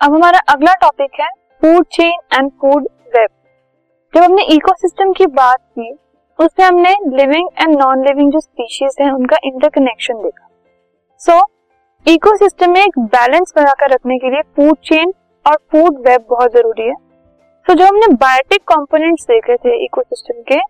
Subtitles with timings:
[0.00, 1.28] अब हमारा अगला टॉपिक है
[1.62, 3.28] food chain and food web
[4.14, 5.90] जब हमने इकोसिस्टम की बात की
[6.38, 10.46] उसमें हमने लिविंग एंड नॉन लिविंग जो स्पीशीज हैं उनका इंटरकनेक्शन देखा।
[11.20, 11.42] सो so,
[12.06, 15.12] इकोसिस्टम में एक बैलेंस बनाकर रखने के लिए फ़ूड चेन
[15.46, 20.40] और फ़ूड वेब बहुत ज़रूरी है। तो so, जो हमने बायोटिक कंपोनेंट्स देखे थे इकोसिस्टम
[20.42, 20.60] के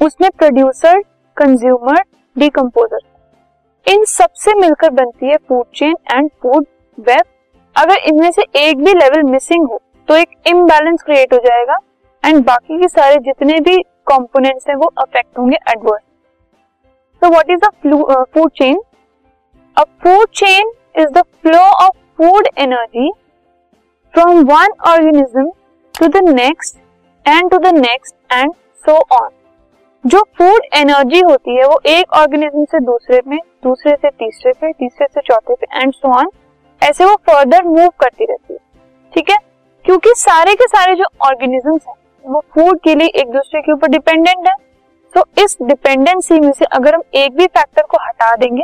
[0.00, 1.00] उसमें प्रोड्यूसर
[1.36, 2.02] कंज्यूमर
[2.36, 6.66] डिकम्पोजर इन सबसे मिलकर बनती है food chain and food
[6.98, 7.24] web
[7.76, 11.78] अगर इनमें से एक भी लेवल मिसिंग हो तो एक इम्बैलेंस क्रिएट हो जाएगा
[12.24, 16.02] एंड बाकी के सारे जितने भी कंपोनेंट्स हैं, वो अफेक्ट होंगे adverse
[17.22, 17.70] so what is the
[18.34, 18.80] food chain
[19.76, 23.10] a food chain is the flow of food energy
[24.14, 25.50] from one organism
[25.94, 26.76] to the next
[27.26, 28.52] and to the next and
[28.84, 29.28] so on
[30.04, 34.72] जो food energy होती है, वो एक organism से दूसरे में, दूसरे से तीसरे पे,
[34.72, 36.26] तीसरे से चौथे पे एंड सो ऑन
[36.84, 38.58] ऐसे वो फर्दर मूव करती रहती है,
[39.12, 39.36] ठीक है?
[39.84, 43.88] क्योंकि सारे के सारे जो ऑर्गेनिजम्स हैं, वो फ़ूड के लिए एक दूसरे के ऊपर
[43.88, 44.54] डिपेंडेंट है।
[45.14, 48.62] तो इस डिपेंडेंसी में से अगर हम एक भी फैक्टर को हटा देंगे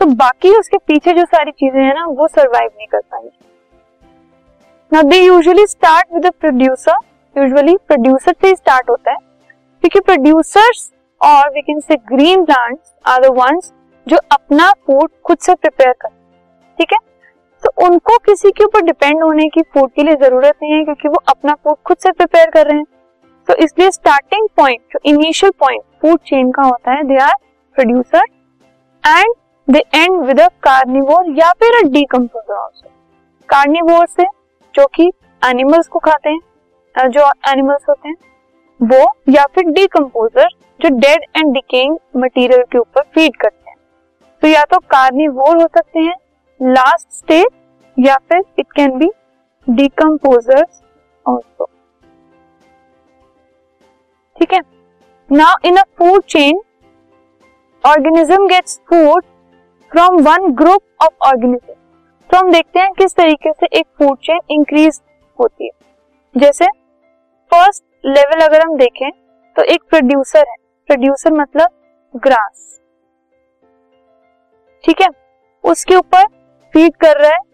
[0.00, 3.30] तो बाकी उसके पीछे जो सारी चीज़ें हैं ना, वो सरवाइव नहीं कर पाएँगे।
[4.92, 6.96] Now they usually start with producer
[7.36, 13.20] usually producer से स्टार्ट होता है। क्योंकि प्रोड्यूसर्स और we can say green plants are
[13.20, 13.72] the ones
[14.06, 16.16] जो अपना फ़ूड खुद से प्रिपेयर करते
[16.78, 16.98] ठीक है?
[17.76, 21.22] उनको किसी के ऊपर डिपेंड होने की फ़ूड के लिए ज़रूरत नहीं है, क्योंकि वो
[21.28, 22.84] अपना फ़ूड खुद से प्रिपेयर कर रहे हैं।
[23.48, 27.32] तो इसलिए स्टार्टिंग पॉइंट जो इनिशियल पॉइंट फ़ूड चेन का होता है they are
[27.76, 28.24] producer
[29.04, 29.34] and
[29.68, 32.88] they end with a carnivore या फिर अ डीकम्पोजर आल्सो
[33.48, 34.24] कार्निवोर से
[34.74, 35.10] जो कि
[35.42, 38.16] एनिमल्स को खाते हैं जो एनिमल्स होते हैं,
[38.80, 40.48] वो या फिर डीकम्पोजर
[40.80, 43.76] जो डेड एंड डिकेइंग मटेरियल के ऊपर फ़ीड करते हैं।
[44.42, 46.14] तो या तो कार्निवोर हो सकते हैं
[46.60, 47.46] लास्ट स्टेज
[47.96, 49.10] या फिर it can be
[49.66, 50.80] decomposers
[51.26, 51.64] also
[54.36, 54.60] ठीक है?
[55.30, 56.60] Now in a food chain
[57.84, 59.24] organism gets food
[59.92, 61.74] from one group of organism
[62.30, 65.00] तो हम देखते हैं किस तरीके से एक फ़ूड चेन इंक्रीज
[65.38, 65.70] होती है।
[66.34, 66.66] जैसे
[67.52, 69.10] फ़र्स्ट लेवल अगर हम देखें
[69.56, 70.56] तो एक प्रोड्यूसर है।
[70.88, 71.68] प्रोड्यूसर मतलब
[72.14, 72.68] ग्रास
[74.84, 75.08] ठीक है?
[75.64, 76.26] उसके ऊपर
[76.74, 77.51] फ़ीड कर रहा है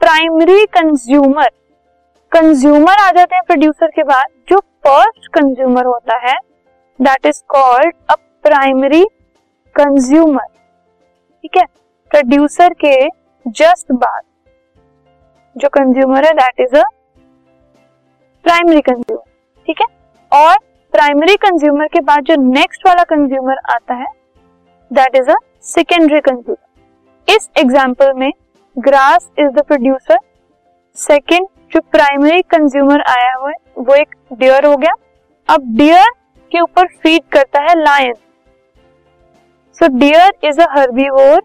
[0.00, 1.48] प्राइमरी कंज्यूमर
[2.32, 6.34] कंज्यूमर आ जाते हैं प्रोड्यूसर के बाद, जो फ़र्स्ट कंज्यूमर होता है
[6.98, 8.14] that is called a
[8.44, 9.04] primary
[9.76, 10.46] consumer
[11.44, 11.64] ठीक है?
[12.10, 12.94] प्रोड्यूसर के
[13.46, 14.22] जस्ट बाद,
[15.56, 16.84] जो कंज्यूमर है that is a
[18.44, 19.22] primary consumer
[19.68, 19.86] ठीक है?
[20.32, 20.56] और
[20.94, 24.06] प्राइमरी कंज्यूमर के बाद जो नेक्स्ट वाला कंज्यूमर आता है
[24.90, 25.36] that is a
[25.66, 28.30] secondary consumer इस एग्ज़ाम्पल में
[28.76, 30.18] grass is the producer
[30.96, 34.92] second जो प्राइमरी कंज्यूमर आया हुआ है, वो एक डियर हो गया।
[35.48, 36.10] अब डियर
[36.52, 38.14] के ऊपर फ़ीड करता है lion
[39.78, 41.42] so deer is a herbivore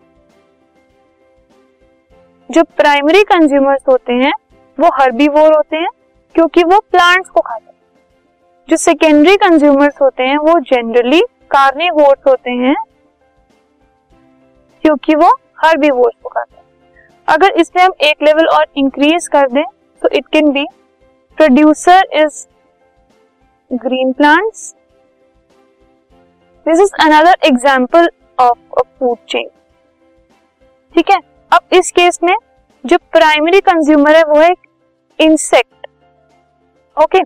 [2.50, 4.34] जो प्राइमरी कंज्यूमर्स होते हैं,
[4.78, 5.90] वो हर्बीवोर होते हैं,
[6.36, 7.78] क्योंकि वो प्लांट्स को खाते हैं।
[8.70, 11.22] जो सेकेंडरी कंज्यूमर्स होते हैं, वो जनरली
[11.52, 12.76] कार्निवोर्स होते हैं,
[14.84, 15.30] क्योंकि वो
[15.64, 16.61] हर्बीवोर्स को खाते हैं।
[17.32, 19.64] अगर इसमें हम एक लेवल और इंक्रीज कर दें
[20.02, 20.66] तो it can be
[21.38, 22.46] producer is
[23.72, 24.74] green plants
[26.66, 28.10] this is another example
[28.40, 29.48] of a food chain
[30.96, 31.20] ठीक है?
[31.52, 32.36] अब इस केस में
[32.84, 34.54] जो प्राइमरी कंज्यूमर है, वो है
[35.20, 35.88] इंसेक्ट
[36.98, 37.20] ओके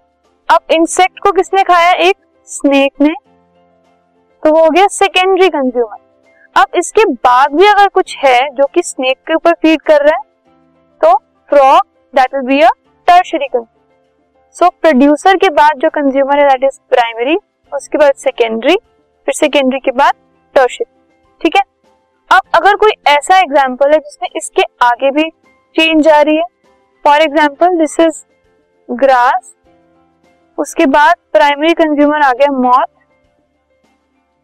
[0.49, 1.91] अब इंसेक्ट को किसने खाया?
[1.91, 2.15] एक
[2.47, 3.13] स्नेक ने.
[4.43, 5.97] तो वो हो गया सेकेंडरी कंज्यूमर
[6.55, 10.15] अब इसके बाद भी अगर कुछ है जो कि स्नेक के ऊपर फ़ीड कर रहा
[10.15, 10.23] है
[11.01, 11.15] तो
[11.49, 11.81] frog
[12.13, 12.69] that will be a
[13.07, 13.47] tertiary
[14.55, 17.35] so producer के बाद जो कंज्यूमर है दैट इज़ प्राइमरी
[17.71, 20.13] उसके बाद सेकेंडरी फिर सेकेंडरी के बाद
[20.55, 20.85] टर्शरी
[21.41, 21.61] ठीक है?
[22.31, 25.29] अब अगर कोई ऐसा एग्ज़ाम्पल है जिसमें इसके आगे भी
[25.75, 26.43] चेंज आ रही है
[27.05, 28.23] for example this is
[28.89, 29.53] grass
[30.57, 32.87] उसके बाद प्राइमरी कंज्यूमर आ गया मॉथ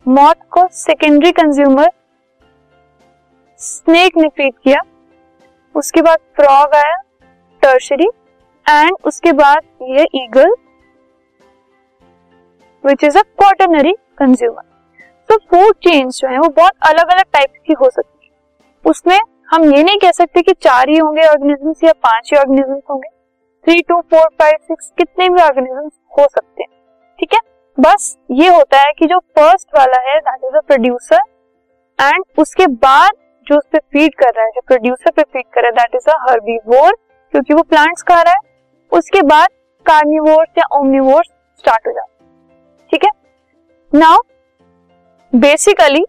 [0.05, 1.89] मॉथ को सेकेंडरी कंज्यूमर
[3.61, 4.79] स्नेक ने फ़ीड किया।
[5.75, 6.95] उसके बाद फ्रॉग आया
[7.61, 8.07] टर्शरी
[8.65, 10.53] एंड उसके बाद ये eagle
[12.83, 14.63] which is a quaternary consumer
[15.29, 18.31] तो फ़ूड चेन्स जो है, वो बहुत अलग अलग टाइप की हो सकती है।
[18.85, 19.19] उसमें
[19.49, 23.09] हम ये नहीं कह सकते कि चार ही होंगे ऑर्गेनिजम्स या पाँच ही ऑर्गेनिजम्स होंगे।
[23.65, 26.69] Three two four five six कितने भी ऑर्गेनिजम्स हो सकते हैं।
[27.19, 27.39] ठीक है?
[27.77, 31.21] बस ये होता है कि जो फ़र्स्ट वाला है that is a producer
[31.99, 33.11] and उसके बाद
[33.47, 35.95] जो उस पर फ़ीड कर रहा है, जो प्रोड्यूसर पे फ़ीड कर रहा है दैट
[35.95, 36.91] इज़ अ हर्बीवोर
[37.33, 38.39] क्योंकि वो प्लांट्स खा रहा है,
[38.91, 39.47] उसके बाद
[39.85, 41.27] कार्निवोर्स या ओमनिवोर्स
[41.59, 43.11] स्टार्ट हो जाते ठीक है?
[43.91, 44.17] नाउ
[45.33, 46.05] बेसिकली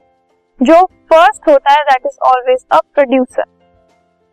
[0.61, 3.45] जो फ़र्स्ट होता है that is always a producer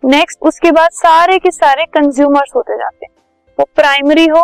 [0.03, 3.13] next उसके बाद सारे के सारे कंज्यूमर्स होते जाते हैं।
[3.57, 4.43] वो प्राइमरी हो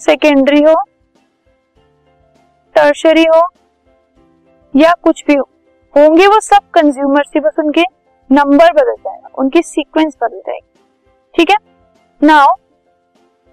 [0.00, 0.74] सेकेंडरी हो
[2.76, 3.40] टर्शरी हो,
[4.74, 5.48] या कुछ भी हो।
[5.98, 7.82] होंगे वो सब कंज्यूमर ही बस उनके
[8.30, 10.80] नंबर बदल जाएगा, उनकी सीक्वेंस बदल जाएगी।
[11.34, 11.56] ठीक है?
[12.20, 12.54] नाउ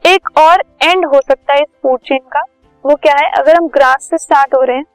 [0.03, 2.41] एक और एंड हो सकता है इस फ़ूड चेन का।
[2.85, 3.29] वो क्या है?
[3.31, 4.85] अगर हम ग्रास से स्टार्ट हो रहे हैं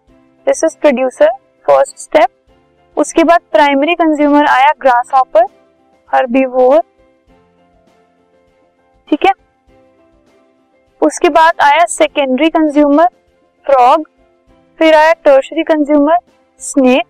[0.46, 1.30] this is producer
[1.66, 2.28] first step
[2.96, 5.44] उसके बाद प्राइमरी कंज्यूमर आया ग्रास हॉपर
[6.10, 6.80] हर्बीवोर
[9.08, 9.32] ठीक है?
[11.02, 13.08] उसके बाद आया सेकेंडरी कंज्यूमर
[13.66, 14.08] फ्रॉग
[14.80, 16.18] फिर आया tertiary consumer
[16.60, 17.06] snake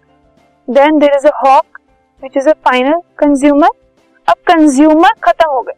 [0.71, 1.79] then there is a hawk
[2.23, 3.71] which is a final consumer
[4.29, 5.75] अब कंज्यूमर खत्म हो गए।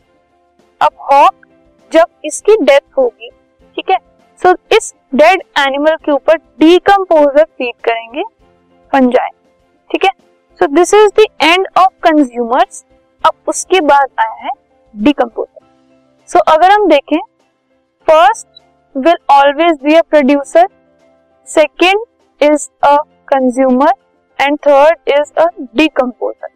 [0.80, 1.46] अब हॉक
[1.92, 3.28] जब इसकी डेथ होगी
[3.76, 3.96] ठीक है?
[4.40, 8.22] सो so, इस डेड एनिमल के ऊपर डीकम्पोजर फ़ीड करेंगे
[8.92, 9.28] फंजाई
[9.90, 10.10] ठीक है?
[10.60, 12.84] So this is the end of consumers
[13.24, 14.50] अब उसके बाद आया है
[14.94, 15.66] डीकम्पोजर
[16.28, 17.18] सो so, अगर हम देखें
[18.08, 18.46] first
[18.94, 20.68] will always be a producer
[21.48, 22.04] second
[22.40, 22.96] is a
[23.28, 23.92] consumer
[24.42, 25.46] and third is a
[25.76, 26.48] decomposer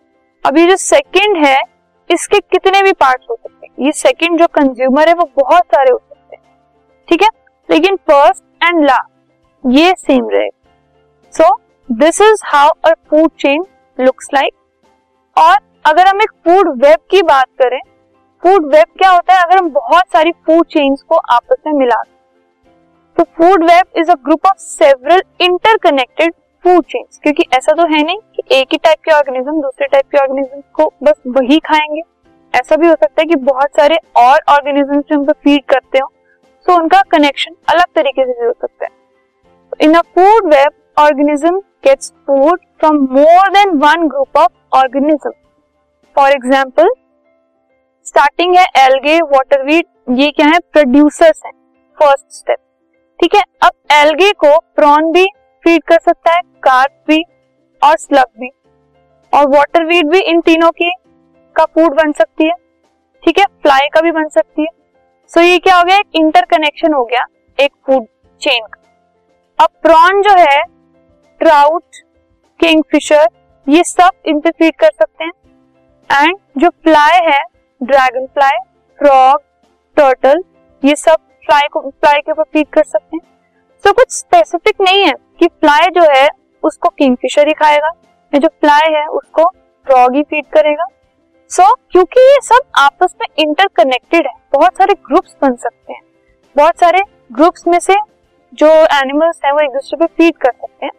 [0.45, 1.59] अब ये जो सेकेंड है,
[2.11, 5.91] इसके कितने भी पार्ट हो सकते हैं। ये सेकेंड जो कंज्यूमर है, वो बहुत सारे
[5.91, 6.43] हो सकते हैं।
[7.09, 7.29] ठीक है?
[7.69, 11.55] लेकिन फ़र्स्ट एंड लास्ट ये सेम रहेगा so
[11.89, 13.65] this is how a food chain
[13.99, 14.53] looks like
[15.37, 15.57] और
[15.87, 17.81] अगर हम एक फ़ूड वेब की बात करें
[18.43, 19.43] फ़ूड वेब क्या होता है?
[19.43, 22.03] अगर हम बहुत सारी फ़ूड चेन्स को आपस में मिला
[23.17, 26.33] तो food web is a group of several interconnected
[26.67, 30.05] food chains क्योंकि ऐसा तो है नहीं कि एक ही टाइप के ऑर्गेनिज्म दूसरे टाइप
[30.13, 32.01] के ऑर्गेनिज्म को बस वही खाएँगे।
[32.55, 36.11] ऐसा भी हो सकता है कि बहुत सारे और ऑर्गेनिज्म से उनको फ़ीड करते हो
[36.67, 38.91] तो उनका कनेक्शन अलग तरीके से भी हो सकता है।
[39.81, 45.31] In a food web organism gets food from more than one group of organism
[46.17, 46.91] for example
[48.07, 49.85] starting है एलगे वाटरवीड
[50.19, 50.59] ये क्या है?
[50.73, 51.53] प्रोड्यूसर्स है
[51.99, 52.59] फ़र्स्ट स्टेप
[53.21, 53.43] ठीक है?
[53.63, 55.27] अब एलगे को प्रॉन भी
[55.67, 57.23] फ़ीड कर सकता है कार्प भी
[57.83, 58.49] और स्लग भी।
[59.33, 60.91] और वाटर वीड भी इन तीनों की
[61.57, 62.55] का फ़ूड बन सकती है।
[63.23, 63.45] ठीक है?
[63.63, 64.69] फ्लाई का भी बन सकती है।
[65.33, 65.97] सो ये क्या हो गया?
[65.97, 67.25] एक इंटरकनेक्शन हो गया
[67.59, 68.07] एक फ़ूड
[68.41, 68.81] चेन का।
[69.59, 70.63] अब प्रॉन जो है
[71.41, 71.97] ट्राउट
[72.61, 73.29] किंगफिशर
[73.67, 77.43] ये सब इन पे फ़ीड कर सकते हैं। एंड जो फ्लाई है
[77.81, 78.59] ड्रैगन फ्लाई
[78.99, 79.43] फ्रॉग
[79.97, 80.43] टर्टल
[80.83, 81.17] ये सब
[81.47, 83.23] फ्लाई को फ्लाई के ऊपर फ़ीड कर सकते हैं।
[83.85, 86.29] सो so, कुछ स्पेसिफिक नहीं है। कि फ्लाई जो है
[86.63, 87.89] उसको किंगफिशर ही खाएगा।
[88.33, 89.49] या जो फ्लाई है उसको
[89.87, 90.87] फ्रॉग ही फ़ीड करेगा।
[91.51, 96.01] सो so, क्योंकि ये सब आपस में इंटरकनेक्टेड है बहुत सारे ग्रुप्स बन सकते हैं।
[96.57, 97.03] बहुत सारे
[97.33, 97.97] ग्रुप्स में से
[98.53, 100.93] जो एनिमल्स हैं वो एक दूसरे पे फ़ीड कर सकते हैं।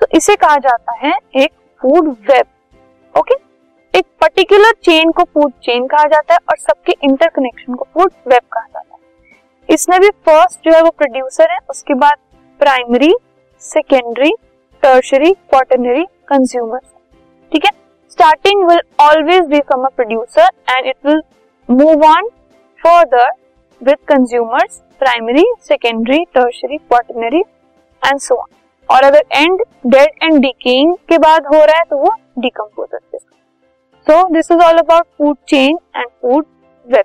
[0.00, 1.52] तो इसे कहा जाता है एक
[1.82, 2.46] फ़ूड वेब
[3.14, 3.34] ओके
[3.94, 8.42] एक पर्टिकुलर चेन को फ़ूड चेन कहा जाता है और सबके इंटरकनेक्शन को फ़ूड वेब
[8.52, 9.32] कहा जाता है।
[9.68, 12.18] इसमें भी फ़र्स्ट जो है वो प्रोड्यूसर है उसके बाद
[12.60, 13.14] primary
[13.64, 14.30] secondary
[14.82, 16.78] tertiary quaternary consumer
[17.52, 17.70] ठीक है?
[18.10, 21.22] Starting will always be from a producer and it will
[21.68, 22.28] move on
[22.80, 23.30] further
[23.80, 27.40] with consumers primary secondary tertiary quaternary
[28.02, 28.46] and so on
[28.88, 32.98] और अगर एंड डेड एंड डिकेइंग के बाद हो रहा है तो वो decomposer
[34.06, 36.44] so this is all about food chain and food
[36.86, 37.04] web